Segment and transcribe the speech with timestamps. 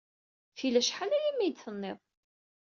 [0.57, 1.99] Tili acḥal-aya mi yi-d-tenniḍ.